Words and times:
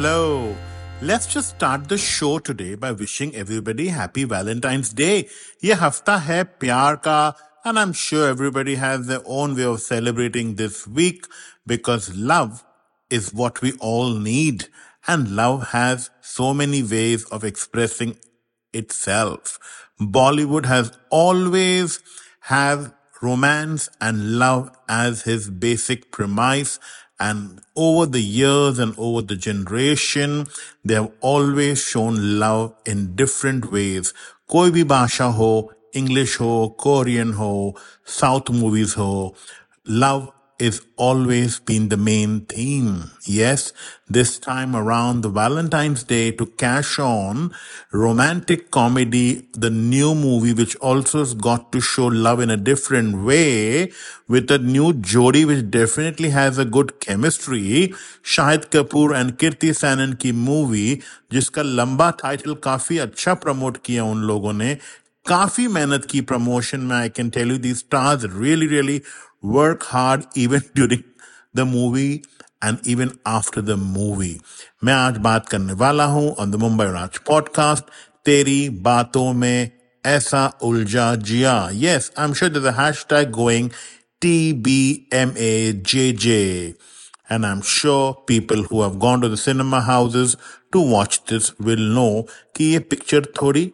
Hello. 0.00 0.56
Let's 1.02 1.26
just 1.26 1.50
start 1.56 1.90
the 1.90 1.98
show 1.98 2.38
today 2.38 2.74
by 2.74 2.90
wishing 2.92 3.36
everybody 3.36 3.88
happy 3.88 4.24
Valentine's 4.24 4.94
Day. 4.94 5.28
Ye 5.60 5.74
hafta 5.74 6.18
hai 6.18 6.44
pyar 6.44 7.02
ka 7.02 7.34
and 7.66 7.78
I'm 7.78 7.92
sure 7.92 8.26
everybody 8.26 8.76
has 8.76 9.08
their 9.08 9.20
own 9.26 9.56
way 9.56 9.64
of 9.64 9.80
celebrating 9.80 10.54
this 10.54 10.86
week 10.86 11.26
because 11.66 12.16
love 12.16 12.64
is 13.10 13.34
what 13.34 13.60
we 13.60 13.72
all 13.74 14.14
need 14.14 14.68
and 15.06 15.36
love 15.36 15.68
has 15.72 16.08
so 16.22 16.54
many 16.54 16.82
ways 16.82 17.26
of 17.26 17.44
expressing 17.44 18.16
itself. 18.72 19.58
Bollywood 20.00 20.64
has 20.64 20.96
always 21.10 22.00
have 22.54 22.94
romance 23.20 23.90
and 24.00 24.38
love 24.38 24.70
as 24.88 25.24
his 25.24 25.50
basic 25.50 26.10
premise 26.10 26.80
And 27.19 27.61
over 27.75 28.05
the 28.05 28.21
years 28.21 28.79
and 28.79 28.93
over 28.97 29.21
the 29.21 29.35
generation, 29.35 30.47
they 30.83 30.95
have 30.95 31.11
always 31.21 31.79
shown 31.79 32.39
love 32.39 32.73
in 32.85 33.15
different 33.15 33.71
ways. 33.71 34.13
कोई 34.49 34.71
भी 34.71 34.83
भाषा 34.83 35.25
हो, 35.25 35.69
English 35.95 36.41
हो, 36.41 36.75
Korean 36.79 37.33
हो, 37.33 37.75
South 38.05 38.51
movies 38.51 38.93
हो, 38.95 39.33
love 39.87 40.31
is 40.60 40.82
always 40.96 41.58
been 41.58 41.88
the 41.88 41.96
main 41.96 42.40
theme. 42.42 43.10
Yes, 43.24 43.72
this 44.08 44.38
time 44.38 44.76
around 44.76 45.22
the 45.22 45.30
Valentine's 45.30 46.02
Day 46.04 46.32
to 46.32 46.46
cash 46.46 46.98
on 46.98 47.52
romantic 47.92 48.70
comedy, 48.70 49.48
the 49.54 49.70
new 49.70 50.14
movie, 50.14 50.52
which 50.52 50.76
also 50.76 51.20
has 51.20 51.34
got 51.34 51.72
to 51.72 51.80
show 51.80 52.06
love 52.06 52.40
in 52.40 52.50
a 52.50 52.56
different 52.56 53.24
way 53.24 53.90
with 54.28 54.50
a 54.50 54.58
new 54.58 54.92
Jodi, 54.92 55.44
which 55.44 55.70
definitely 55.70 56.30
has 56.30 56.58
a 56.58 56.64
good 56.64 57.00
chemistry. 57.00 57.94
Shahid 58.22 58.70
Kapoor 58.70 59.14
and 59.14 59.38
Kriti 59.38 59.74
Sanon 59.74 60.16
ki 60.16 60.32
movie, 60.32 61.02
jiska 61.30 61.64
lamba 61.64 62.16
title 62.18 62.56
kafi 62.56 62.98
अच्छा 63.00 63.34
promote 63.44 63.76
किया 63.84 64.04
उन 64.04 64.22
लोगों 64.30 64.52
ने 64.52 64.76
काफी 65.26 65.66
मेहनत 65.68 66.04
की 66.10 66.20
promotion 66.28 66.80
में 66.80 66.96
I 66.96 67.08
can 67.16 67.28
tell 67.30 67.50
you 67.50 67.58
the 67.58 67.74
stars 67.74 68.24
really 68.24 68.66
really 68.66 69.00
work 69.42 69.82
hard 69.82 70.26
even 70.34 70.62
during 70.74 71.04
the 71.54 71.64
movie 71.64 72.24
and 72.62 72.78
even 72.86 73.18
after 73.26 73.62
the 73.62 73.76
movie. 73.76 74.40
मैं 74.84 74.92
आज 74.92 75.16
बात 75.16 75.48
करने 75.48 75.72
वाला 75.72 76.04
हूँ 76.04 76.36
on 76.36 76.50
the 76.50 76.58
Mumbai 76.58 76.88
Raj 76.94 77.18
podcast 77.30 77.82
तेरी 78.24 78.68
बातों 78.68 79.32
में 79.32 79.70
ऐसा 80.06 80.58
उलझा 80.62 81.14
जिया. 81.14 81.70
Yes, 81.72 82.10
I'm 82.18 82.34
sure 82.34 82.48
there's 82.48 82.66
a 82.66 82.72
hashtag 82.72 83.30
going 83.32 83.70
TBMAJJ. 84.20 85.14
And 87.30 87.46
I'm 87.46 87.62
sure 87.62 88.14
people 88.26 88.62
who 88.62 88.82
have 88.82 88.98
gone 88.98 89.20
to 89.20 89.28
the 89.28 89.36
cinema 89.36 89.80
houses 89.80 90.36
to 90.72 90.80
watch 90.80 91.24
this 91.24 91.52
will 91.60 91.84
know 91.96 92.28
कि 92.56 92.64
ये 92.64 92.78
पिक्चर 92.78 93.24
थोड़ी 93.42 93.72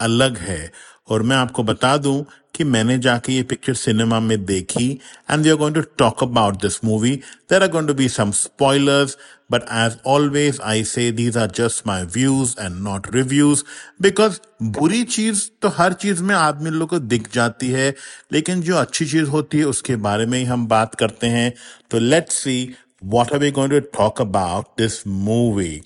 अलग 0.00 0.36
है 0.38 0.72
और 1.08 1.22
मैं 1.22 1.36
आपको 1.36 1.62
बता 1.62 1.96
दूँ 1.96 2.24
कि 2.58 2.64
मैंने 2.64 2.98
जाके 2.98 3.32
ये 3.32 3.42
पिक्चर 3.42 3.74
सिनेमा 3.74 4.20
में 4.20 4.44
देखी 4.44 4.90
and 5.30 5.42
we 5.42 5.50
are 5.50 5.56
going 5.56 5.74
to 5.74 5.82
talk 5.98 6.22
about 6.22 6.60
this 6.62 6.84
movie 6.84 7.14
there 7.50 7.62
are 7.62 7.70
going 7.70 7.88
to 7.88 7.94
be 7.94 8.08
some 8.08 8.30
spoilers 8.34 9.16
but 9.52 9.62
as 9.62 9.96
always 10.06 10.60
I 10.64 10.84
say 10.84 11.10
these 11.12 11.36
are 11.36 11.50
just 11.56 11.86
my 11.86 12.02
views 12.14 12.54
and 12.60 12.82
not 12.82 13.14
reviews 13.14 13.62
because 14.02 14.38
बुरी 14.62 15.02
चीज़ 15.04 15.42
तो 15.62 15.68
हर 15.68 15.92
चीज़ 15.92 16.22
में 16.22 16.34
आदमी 16.34 16.70
लोग 16.70 16.88
को 16.88 16.98
दिख 16.98 17.28
जाती 17.34 17.68
है, 17.68 17.94
लेकिन 18.32 18.60
जो 18.62 18.76
अच्छी 18.76 19.06
चीज़ 19.06 19.28
होती 19.28 19.58
है, 19.58 19.64
उसके 19.64 19.96
बारे 19.96 20.26
में 20.26 20.38
ही 20.38 20.44
हम 20.44 20.66
बात 20.68 20.94
करते 20.94 21.26
हैं। 21.26 21.52
तो 21.90 21.98
let's 21.98 22.34
see 22.34 22.74
what 23.13 23.33
are 23.33 23.39
we 23.39 23.51
going 23.51 23.71
to 23.71 23.79
talk 23.93 24.21
about 24.21 24.65
this 24.77 25.01
movie 25.07 25.81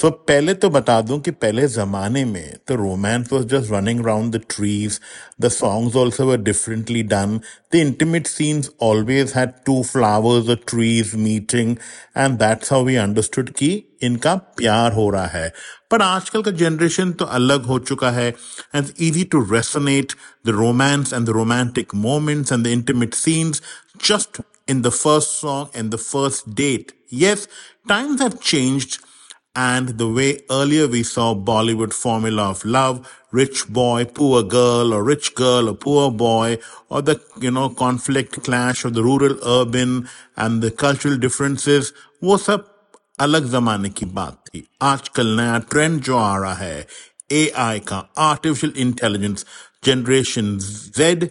सो 0.00 0.10
पहले 0.10 0.52
तो 0.54 0.68
बता 0.70 1.00
दूं 1.00 1.18
कि 1.20 1.30
पहले 1.30 1.66
जमाने 1.68 2.24
में 2.24 2.56
तो 2.68 2.74
romance 2.74 3.32
was 3.32 3.44
just 3.48 3.72
running 3.72 4.00
around 4.00 4.34
the 4.36 4.40
trees 4.50 4.98
the 5.40 5.48
songs 5.48 5.96
also 5.96 6.26
were 6.26 6.36
differently 6.42 7.02
done 7.12 7.38
the 7.72 7.76
intimate 7.76 8.26
scenes 8.26 8.70
always 8.82 9.32
had 9.36 9.50
to 9.66 9.82
flowers 9.82 10.46
the 10.46 10.56
trees 10.68 11.14
meeting 11.16 11.76
and 12.16 12.38
that's 12.38 12.72
how 12.72 12.84
we 12.84 12.96
understood 12.96 13.50
कि 13.50 13.70
इनका 14.02 14.34
प्यार 14.56 14.92
हो 14.92 15.08
रहा 15.10 15.26
है 15.28 15.52
पर 15.90 16.02
आजकल 16.02 16.42
का 16.42 16.50
जनरेशन 16.62 17.12
तो 17.12 17.24
अलग 17.34 17.64
हो 17.64 17.78
चुका 17.80 18.10
है 18.10 18.28
and 18.28 18.86
easy 19.00 19.24
to 19.32 19.44
resonate 19.52 20.12
the 20.46 20.56
romance 20.56 21.12
and 21.12 21.26
the 21.26 21.30
romantic 21.30 21.94
moments 22.04 22.52
and 22.52 22.64
the 22.64 22.68
intimate 22.68 23.14
scenes 23.14 23.62
just 24.04 24.40
in 24.66 24.82
the 24.82 24.90
first 24.90 25.40
song 25.40 25.70
and 25.74 25.90
the 25.90 25.98
first 25.98 26.54
date. 26.54 26.92
Yes, 27.08 27.48
times 27.88 28.20
have 28.20 28.40
changed 28.40 29.00
and 29.54 29.98
the 29.98 30.08
way 30.08 30.40
earlier 30.50 30.88
we 30.88 31.02
saw 31.02 31.34
Bollywood 31.34 31.92
formula 31.92 32.50
of 32.50 32.64
love, 32.64 33.06
rich 33.32 33.68
boy, 33.68 34.04
poor 34.06 34.42
girl, 34.42 34.94
or 34.94 35.02
rich 35.04 35.34
girl, 35.34 35.68
or 35.68 35.74
poor 35.74 36.10
boy, 36.10 36.58
or 36.88 37.02
the, 37.02 37.20
you 37.38 37.50
know, 37.50 37.68
conflict 37.68 38.42
clash 38.42 38.84
of 38.84 38.94
the 38.94 39.02
rural 39.02 39.36
urban 39.44 40.08
and 40.36 40.62
the 40.62 40.70
cultural 40.70 41.18
differences, 41.18 41.92
वो 42.22 42.36
सब 42.38 42.68
अलग 43.20 43.50
जमाने 43.50 43.88
की 43.98 44.06
बात 44.16 44.38
थी 44.48 44.66
आजकल 44.82 45.26
नया 45.40 45.58
trend 45.70 46.00
जो 46.02 46.16
आ 46.16 46.36
रहा 46.38 46.54
है 46.54 46.86
एआई 47.32 47.78
का 47.88 47.96
artificial 48.30 48.72
intelligence 48.82 49.44
generation 49.84 50.56
Z 50.96 51.24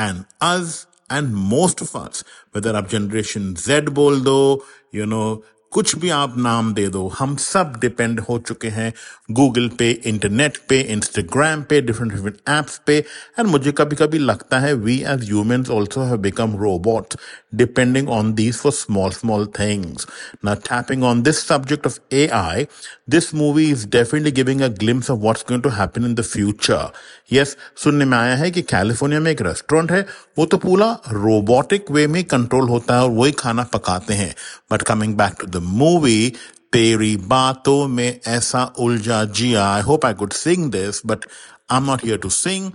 and 0.00 0.22
us 0.42 0.86
and 1.09 1.33
most 1.33 1.81
of 1.81 1.95
us, 1.95 2.23
whether 2.51 2.75
up 2.75 2.89
Generation 2.89 3.55
Z 3.55 3.81
Bol 3.81 4.61
you 4.91 5.05
know, 5.05 5.43
कुछ 5.71 5.95
भी 5.95 6.09
आप 6.09 6.37
नाम 6.37 6.73
दे 6.73 6.87
दो, 6.87 7.07
हम 7.17 7.35
सब 7.35 7.73
डिपेंड 7.81 8.19
हो 8.19 8.37
चुके 8.39 8.67
हैं 8.67 8.91
गूगल 9.31 9.67
पे 9.79 9.89
इंटरनेट 10.07 10.57
पे 10.69 10.79
इंस्टाग्राम 10.93 11.61
पे 11.69 11.81
डिफरेंट 11.81 12.11
डिफरेंट 12.13 12.37
एप्स 12.49 12.77
पे। 12.87 12.97
एंड 13.39 13.47
मुझे 13.47 13.71
कभी 13.71 13.95
कभी 13.95 14.17
लगता 14.19 14.59
है 14.59 14.73
we 14.75 14.97
as 15.09 15.23
humans 15.23 15.69
also 15.71 16.01
have 16.01 16.17
become 16.17 16.55
robot 16.59 17.13
depending 17.55 18.09
on 18.09 18.33
these 18.33 18.55
for 18.55 18.71
small 18.71 19.11
small 19.11 19.45
things 19.59 20.07
ना 20.45 20.53
tapping 20.69 21.03
on 21.03 21.21
this 21.23 21.45
subject 21.47 21.87
of 21.87 21.99
A 22.13 22.27
I 22.33 22.65
this 23.09 23.33
movie 23.35 23.69
is 23.71 23.87
definitely 23.87 24.31
giving 24.31 24.61
a 24.61 24.67
glimpse 24.79 25.11
of 25.11 25.19
what's 25.19 25.45
going 25.49 25.63
to 25.63 25.69
happen 25.69 26.05
in 26.05 26.15
the 26.15 26.21
future 26.23 26.91
yes 27.33 27.55
सुनने 27.83 28.05
में 28.05 28.17
आया 28.17 28.35
है 28.35 28.49
कि 28.51 28.61
California 28.61 29.19
में 29.21 29.31
एक 29.31 29.41
restaurant 29.41 29.91
है, 29.91 30.05
वो 30.37 30.45
तो 30.45 30.57
पूरा 30.57 30.91
रोबोटिक 31.09 31.91
वे 31.91 32.07
में 32.07 32.23
कंट्रोल 32.25 32.69
होता 32.69 32.95
है 32.95 33.03
और 33.03 33.09
वही 33.11 33.31
खाना 33.39 33.63
पकाते 33.73 34.13
हैं। 34.13 34.33
But 34.71 34.81
coming 34.81 35.15
back 35.17 35.35
to 35.39 35.47
the 35.47 35.58
movie 35.59 36.31
Teri 36.73 37.15
Baaton 37.29 37.87
Mein 37.87 38.19
Aisa 38.27 38.63
Uljha 38.79 39.23
Jiya 39.37 39.65
I 39.65 39.81
hope 39.81 40.05
I 40.05 40.13
could 40.13 40.33
sing 40.33 40.71
this 40.71 41.01
but 41.05 41.25
I 41.71 41.77
am 41.77 41.85
not 41.85 42.03
here 42.05 42.17
to 42.17 42.29
sing 42.29 42.71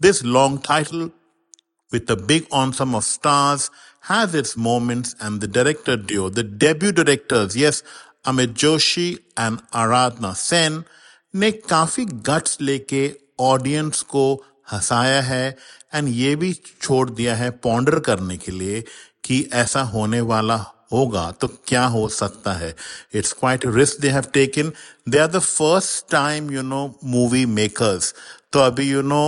this 0.00 0.22
long 0.26 0.58
title 0.68 1.10
with 1.92 2.00
the 2.10 2.18
big 2.28 2.54
on 2.54 2.72
some 2.72 2.94
of 2.94 3.04
stars 3.04 3.70
has 4.10 4.36
its 4.36 4.56
moments 4.60 5.16
and 5.22 5.40
the 5.40 5.50
director 5.54 5.96
duo 6.04 6.28
the 6.30 6.44
debut 6.60 6.90
directors 6.92 7.56
yes 7.56 7.82
Amit 8.26 8.56
Joshi 8.58 9.10
and 9.38 9.58
Aradhana 9.74 10.32
Sen 10.38 10.82
ने 11.34 11.50
काफ़ी 11.52 12.04
guts 12.28 12.58
लेके 12.60 13.10
audience 13.42 14.00
को 14.10 14.24
हंसाया 14.72 15.20
है 15.22 15.46
and 15.94 16.08
ये 16.08 16.34
भी 16.36 16.52
छोड़ 16.82 17.08
दिया 17.10 17.34
है 17.36 17.50
पॉन्डर 17.62 17.98
करने 18.00 18.36
के 18.36 18.52
लिए 18.52 18.80
कि 19.24 19.48
ऐसा 19.54 19.82
होने 19.88 20.20
वाला 20.30 20.56
होगा 20.94 21.30
तो 21.40 21.48
क्या 21.66 21.84
हो 21.94 22.08
सकता 22.16 22.52
है? 22.52 22.74
It's 23.14 23.32
quite 23.32 23.66
risk 23.76 24.00
they 24.00 24.10
have 24.10 24.24
taken 24.34 24.72
they 25.08 25.18
are 25.18 25.26
the 25.28 25.38
first 25.38 26.10
time 26.12 26.50
you 26.50 26.62
know 26.64 26.82
movie 27.14 27.46
makers 27.54 28.14
तो 28.52 28.60
अभी 28.60 28.90
यू 28.90 29.02
नो 29.02 29.24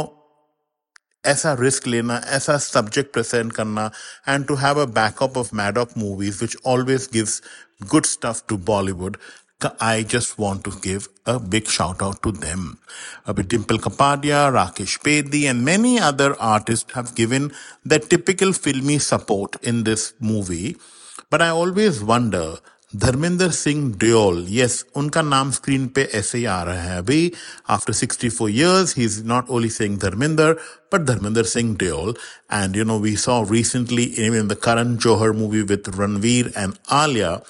ऐसा 1.24 1.52
रिस्क 1.60 1.86
लेना, 1.86 2.16
ऐसा 2.26 2.56
सब्जेक्ट 2.58 3.12
प्रेजेंट 3.12 3.52
करना 3.52 3.90
and 4.28 4.46
to 4.46 4.54
have 4.54 4.80
a 4.82 4.84
backup 4.98 5.38
of 5.38 5.48
Maddock 5.54 5.96
movies 5.98 6.38
which 6.40 6.56
always 6.66 7.08
gives 7.12 7.42
good 7.90 8.06
stuff 8.06 8.42
to 8.48 8.56
Bollywood 8.66 9.16
I 9.82 10.04
just 10.04 10.34
want 10.40 10.62
to 10.64 10.70
give 10.84 11.06
a 11.26 11.36
big 11.52 11.68
shout 11.70 12.02
out 12.02 12.16
to 12.22 12.32
them 12.32 12.66
अभी 13.26 13.42
Dimple 13.42 13.78
Kapadia 13.78 14.48
Rakesh 14.48 14.96
Bedi 15.04 15.42
and 15.44 15.62
many 15.64 15.96
other 16.08 16.34
artist 16.48 16.96
have 16.96 17.08
given 17.16 17.50
the 17.88 18.00
typical 18.10 18.52
filmi 18.52 18.98
support 18.98 19.56
in 19.64 19.82
this 19.82 20.12
movie 20.22 20.74
But 21.30 21.42
I 21.42 21.48
always 21.48 22.02
wonder, 22.02 22.58
Dharmendra 22.94 23.52
Singh 23.52 23.94
Deol, 23.94 24.46
yes, 24.48 24.84
unka 24.94 25.22
naam 25.22 25.52
screen 25.52 25.88
pe 25.90 26.06
aise 26.14 26.32
hi 26.32 26.46
aa 26.46 26.64
raha 26.64 27.02
hai. 27.08 27.38
After 27.68 27.92
64 27.92 28.48
years, 28.48 28.92
he's 28.94 29.24
not 29.24 29.44
only 29.50 29.68
saying 29.68 29.98
Dharmendra, 29.98 30.58
but 30.90 31.04
Dharmendra 31.04 31.44
Singh 31.44 31.76
Deol. 31.76 32.16
And 32.48 32.76
you 32.76 32.84
know, 32.84 32.98
we 32.98 33.16
saw 33.16 33.44
recently, 33.46 34.04
even 34.04 34.40
in 34.40 34.48
the 34.48 34.56
Karan 34.56 34.98
Johar 34.98 35.36
movie 35.36 35.62
with 35.62 35.84
Ranveer 35.84 36.52
and 36.56 36.78
Alia, 36.90 37.42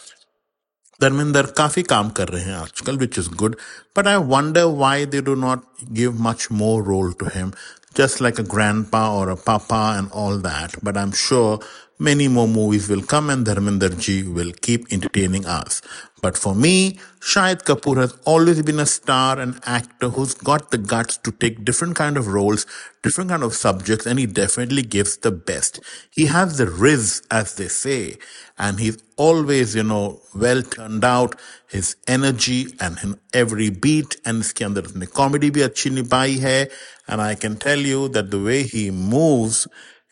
Dharmendra 1.01 1.53
kafi 1.53 1.85
kaam 1.85 2.15
kar 2.15 2.27
rahe 2.27 2.45
hain 2.45 2.55
aajkal, 2.55 2.99
which 2.99 3.19
is 3.19 3.29
good. 3.29 3.59
But 3.95 4.07
I 4.07 4.17
wonder 4.19 4.69
why 4.69 5.05
they 5.05 5.21
do 5.21 5.37
not 5.37 5.65
give 5.93 6.19
much 6.19 6.51
more 6.51 6.83
role 6.83 7.13
to 7.13 7.27
him. 7.27 7.53
Just 7.95 8.21
like 8.21 8.39
a 8.39 8.43
grandpa 8.43 9.15
or 9.17 9.29
a 9.31 9.37
papa 9.37 9.95
and 9.99 10.11
all 10.13 10.39
that. 10.39 10.75
But 10.83 10.97
I'm 10.97 11.13
sure 11.13 11.61
many 11.99 12.29
more 12.29 12.49
movies 12.49 12.89
will 12.89 13.03
come 13.03 13.31
and 13.31 13.47
Dharmendra 13.47 13.99
ji 13.99 14.23
will 14.23 14.53
keep 14.53 14.93
entertaining 14.93 15.47
us. 15.47 15.83
But 16.23 16.37
for 16.37 16.55
me, 16.55 16.99
Shahid 17.21 17.65
Kapoor 17.65 17.99
has 17.99 18.17
always 18.25 18.63
been 18.63 18.81
a 18.81 18.87
star 18.87 19.39
and 19.39 19.61
actor 19.65 20.09
who's 20.09 20.35
got 20.35 20.71
the 20.71 20.79
guts 20.79 21.19
to 21.19 21.31
take 21.31 21.65
different 21.65 21.95
kind 21.95 22.17
of 22.17 22.27
roles, 22.27 22.67
different 23.03 23.31
kind 23.31 23.43
of 23.43 23.55
subjects, 23.55 24.07
and 24.07 24.19
he 24.19 24.27
definitely 24.27 24.83
gives 24.83 25.19
the 25.19 25.31
best. 25.31 25.81
He 26.11 26.27
has 26.27 26.59
the 26.59 26.69
riz, 26.69 27.23
as 27.31 27.55
they 27.55 27.69
say, 27.69 28.19
and 28.59 28.81
he's 28.81 29.03
always, 29.17 29.77
you 29.77 29.83
know, 29.83 30.21
well 30.35 30.63
turned 30.63 31.05
out. 31.05 31.37
His 31.69 31.97
energy 32.07 32.69
and 32.81 32.97
in 33.03 33.21
every 33.35 33.71
beat 33.71 34.17
and 34.25 34.43
iske 34.43 34.65
andar 34.67 35.13
comedy 35.13 35.51
bhi 35.51 35.69
achhi 35.69 35.91
nibai 35.97 36.41
hai, 36.41 36.69
and 37.09 37.21
I 37.21 37.35
can 37.35 37.57
tell 37.57 37.79
you 37.79 38.09
that 38.09 38.31
the 38.31 38.41
way 38.41 38.63
he 38.63 38.91
moves, 38.91 39.69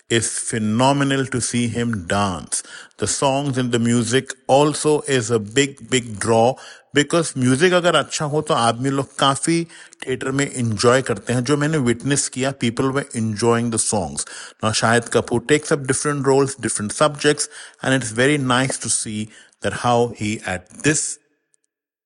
is 0.09 0.39
phenomenal 0.39 1.25
to 1.27 1.39
see 1.39 1.67
him 1.67 2.07
dance. 2.07 2.63
The 2.97 3.07
songs 3.07 3.57
and 3.57 3.71
the 3.71 3.79
music 3.79 4.31
also 4.47 5.01
is 5.01 5.29
a 5.29 5.39
big, 5.39 5.89
big 5.89 6.19
draw 6.19 6.55
because 6.93 7.35
music 7.35 7.73
अगर 7.73 7.95
अच्छा 7.95 8.25
हो 8.25 8.41
तो 8.41 8.53
आदमी 8.53 8.89
लोग 8.89 9.15
काफी 9.19 9.63
theatre 10.05 10.31
में 10.31 10.45
enjoy 10.63 11.01
करते 11.07 11.33
हैं 11.33 11.43
जो 11.43 11.57
मैंने 11.57 11.77
witness 11.85 12.27
किया 12.29 12.53
people 12.59 12.91
were 12.91 13.05
enjoying 13.13 13.69
the 13.69 13.77
songs. 13.77 14.25
Now 14.63 14.71
Shahid 14.71 15.11
Kapoor 15.11 15.47
takes 15.47 15.71
up 15.71 15.85
different 15.85 16.25
roles, 16.25 16.55
different 16.55 16.91
subjects 16.91 17.47
and 17.83 17.93
it's 17.93 18.11
very 18.11 18.39
nice 18.39 18.79
to 18.79 18.89
see 18.89 19.29
that 19.61 19.73
how 19.85 20.07
he 20.07 20.41
at 20.45 20.69
this 20.83 21.19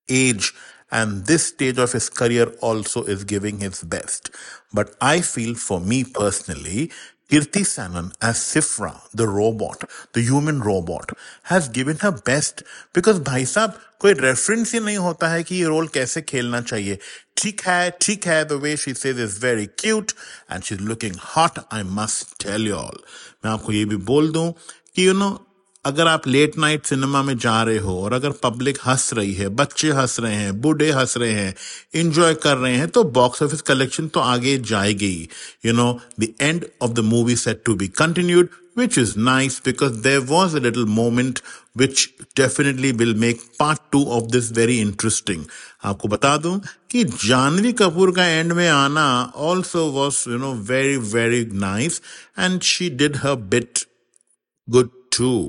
age 0.10 0.54
and 0.92 1.26
this 1.26 1.48
stage 1.48 1.80
of 1.80 1.94
his 1.94 2.10
career 2.10 2.52
also 2.62 3.04
is 3.04 3.24
giving 3.24 3.60
his 3.60 3.84
best. 3.84 4.30
But 4.74 4.96
I 5.02 5.22
feel 5.22 5.56
for 5.56 5.80
me 5.80 6.04
personally, 6.04 6.92
Kirti 7.31 7.65
Sanon 7.65 8.13
as 8.23 8.37
Sifra, 8.37 9.01
the 9.13 9.29
robot, 9.29 9.85
the 10.15 10.23
human 10.23 10.61
robot, 10.61 11.11
has 11.45 11.69
given 11.69 11.99
her 11.99 12.13
best 12.13 12.63
because 12.95 13.19
भाई 13.21 13.45
साहब 13.47 13.75
कोई 14.01 14.13
reference 14.15 14.73
ही 14.75 14.81
नहीं 14.81 14.97
होता 14.99 15.29
है 15.29 15.43
कि 15.43 15.55
ये 15.57 15.65
role 15.67 15.89
कैसे 15.95 16.23
खेलना 16.23 16.61
चाहिए 16.61 16.99
ठीक 17.37 17.61
है 17.67 17.91
ठीक 18.03 18.27
है 18.27 18.45
the 18.45 18.59
way 18.63 18.77
she 18.77 18.95
says 18.95 19.21
is 19.21 19.39
very 19.45 19.67
cute 19.79 20.13
and 20.53 20.63
she 20.63 20.75
is 20.75 20.83
looking 20.83 21.17
hot 21.37 21.59
I 21.73 21.83
must 21.99 22.45
tell 22.45 22.67
you 22.69 22.75
all 22.77 23.03
मैं 23.45 23.51
आपको 23.53 23.73
ये 23.73 23.85
भी 23.85 23.97
बोल 24.13 24.31
दूँ 24.33 24.51
कि 24.97 25.07
यू 25.07 25.13
नो 25.15 25.31
अगर 25.85 26.07
आप 26.07 26.27
लेट 26.27 26.57
नाइट 26.59 26.87
सिनेमा 26.87 27.23
में 27.23 27.37
जा 27.39 27.63
रहे 27.63 27.79
हो 27.79 27.99
और 28.03 28.13
अगर 28.13 28.31
पब्लिक 28.43 28.79
हंस 28.87 29.11
रही 29.15 29.33
है, 29.35 29.49
बच्चे 29.51 29.91
हंस 29.91 30.19
रहे 30.21 30.35
हैं, 30.35 30.61
बूढ़े 30.61 30.91
हंस 30.93 31.17
रहे 31.17 31.33
हैं 31.33 31.55
इंजॉय 31.95 32.35
कर 32.43 32.57
रहे 32.57 32.75
हैं 32.77 32.89
तो 32.89 33.05
बॉक्स 33.19 33.43
ऑफ़िस 33.43 33.63
कलेक्शन 33.63 34.09
तो 34.09 34.21
आगे 34.21 34.57
जाएगी. 34.71 35.29
You 35.67 35.73
know 35.73 35.93
the 36.21 36.29
end 36.41 36.67
of 36.83 36.91
the 36.91 37.05
movie 37.05 37.37
set 37.37 37.63
to 37.67 37.75
be 37.75 37.89
continued 37.99 38.49
which 38.79 38.99
is 38.99 39.15
nice 39.19 39.61
because 39.65 39.93
there 40.03 40.19
was 40.27 40.57
a 40.57 40.61
little 40.61 40.85
moment 40.97 41.41
which 41.77 42.09
definitely 42.37 42.93
will 42.93 43.15
make 43.15 43.41
part 43.61 43.81
two 43.93 44.05
of 44.19 44.31
this 44.33 44.53
very 44.53 44.79
interesting 44.81 45.45
आपको 45.85 46.09
बता 46.09 46.37
दू 46.37 46.57
की 46.91 47.05
जाह्नवी 47.05 47.73
कपूर 47.81 48.13
का 48.17 48.27
end 48.27 48.53
में 48.53 48.69
आना 48.69 49.09
also 49.49 49.87
was 49.93 50.23
you 50.31 50.39
know 50.39 50.53
very 50.69 50.97
very 51.17 51.45
nice 51.59 52.01
and 52.39 52.61
she 52.73 52.91
did 52.91 53.17
her 53.17 53.35
bit 53.49 53.87
good 54.69 54.91
too. 55.21 55.45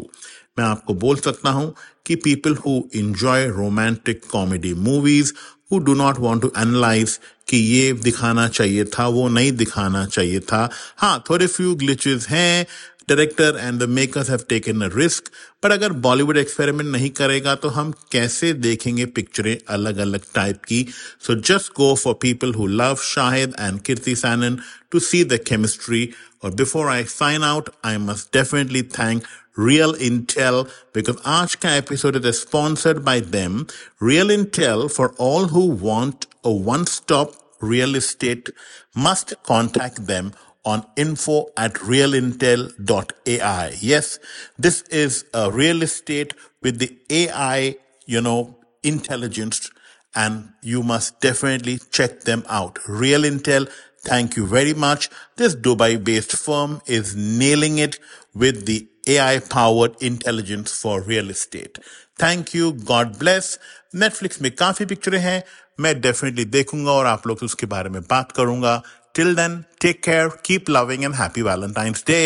मैं 0.60 0.66
आपको 0.66 0.94
बोल 0.94 1.16
सकता 1.16 1.50
हूँ 1.50 1.74
कि 2.06 2.16
people 2.16 2.56
who 2.56 2.82
enjoy 2.96 3.48
romantic 3.48 4.22
comedy 4.32 4.74
movies 4.74 5.34
who 5.72 5.80
do 5.86 5.94
not 5.98 6.20
want 6.20 6.42
to 6.44 6.50
analyze 6.58 7.20
कि 7.48 7.58
ये 7.58 7.94
दिखाना 7.94 8.48
चाहिए 8.48 8.86
था, 8.86 9.08
वो 9.08 9.28
नहीं 9.30 9.52
दिखाना 9.52 10.06
चाहिए 10.06 10.40
था। 10.40 10.70
हाँ 10.98 11.24
थोड़े 11.30 11.48
फ्यू 11.48 11.76
ग्लिचेस 11.76 12.28
हैं। 12.30 12.66
Director 13.10 13.58
and 13.60 13.80
the 13.80 13.84
makers 13.90 14.30
have 14.30 14.40
taken 14.50 14.82
a 14.82 14.90
risk 14.96 15.30
पर 15.64 15.72
अगर 15.72 15.94
बॉलीवुड 16.06 16.38
एक्सपेरिमेंट 16.38 16.90
नहीं 16.90 17.10
करेगा 17.10 17.56
तो 17.56 17.70
हम 17.70 17.94
कैसे 18.12 18.54
देखेंगे 18.54 19.06
पिक्चरें 19.06 19.58
अलग 19.70 19.98
अलग 19.98 20.22
टाइप 20.36 20.64
की? 20.68 20.86
So 21.28 21.36
just 21.36 21.72
go 21.78 21.96
for 21.96 22.14
people 22.22 22.54
who 22.54 22.68
love 22.68 22.96
Shahid 22.96 23.54
and 23.60 23.80
Kriti 23.82 24.16
Sanon 24.16 24.60
to 24.92 25.00
see 25.00 25.24
the 25.24 25.40
chemistry 25.48 26.10
और 26.44 26.52
before 26.52 26.88
I 26.88 27.04
sign 27.04 27.44
out 27.44 27.70
I 27.86 27.98
must 27.98 28.38
definitely 28.38 28.84
thank 28.84 29.24
Real 29.56 29.94
Intel 29.94 30.70
because 30.94 31.18
Archka 31.18 31.78
episode 31.78 32.24
is 32.24 32.42
sponsored 32.42 33.04
by 33.04 33.20
them. 33.20 33.68
Real 34.00 34.28
Intel 34.28 34.92
for 34.92 35.14
all 35.18 35.48
who 35.48 35.68
want 35.68 36.28
a 36.44 36.52
one-stop 36.52 37.34
real 37.62 37.96
estate 37.96 38.50
must 38.96 39.34
contact 39.44 40.08
them 40.08 40.34
on 40.66 40.86
info 40.96 41.48
at 41.58 41.74
realintel.ai. 41.76 43.78
Yes, 43.80 44.20
this 44.58 44.82
is 44.84 45.26
a 45.34 45.52
real 45.52 45.82
estate 45.82 46.34
with 46.62 46.80
the 46.80 46.98
AI, 47.10 47.76
you 48.06 48.22
know, 48.22 48.58
intelligence 48.84 49.72
and 50.16 50.50
you 50.62 50.84
must 50.84 51.20
definitely 51.22 51.80
check 51.92 52.22
them 52.22 52.44
out. 52.50 52.80
Real 52.88 53.22
Intel, 53.22 53.70
thank 54.02 54.36
you 54.36 54.46
very 54.46 54.74
much. 54.74 55.10
This 55.38 55.56
Dubai 55.56 56.04
based 56.04 56.36
firm 56.36 56.82
is 56.88 57.16
nailing 57.16 57.78
it 57.78 58.00
with 58.34 58.66
the 58.66 58.89
AI 59.08 59.40
powered 59.54 60.04
intelligence 60.04 60.82
for 60.84 61.06
real 61.08 61.30
estate 61.30 61.78
thank 62.24 62.56
you 62.56 62.72
God 62.72 63.08
bless 63.08 63.60
Netflix 63.96 64.42
में 64.42 64.52
काफ़ी 64.56 64.86
पिक्चरें 64.86 65.20
हैं. 65.20 65.44
मैं 65.80 66.02
definitely 66.02 66.46
देखूँगा 66.46 66.92
और 66.92 67.06
आप 67.06 67.28
लोग 67.28 67.40
से 67.40 67.46
उसके 67.46 67.66
बारे 67.66 67.90
में 67.90 68.02
बात 68.02 68.32
करूँगा. 68.32 68.82
Till 69.16 69.36
then 69.36 69.64
take 69.82 70.04
care 70.04 70.28
keep 70.46 70.70
loving 70.70 71.04
and 71.04 71.16
happy 71.16 71.42
Valentine's 71.42 72.04
Day 72.08 72.20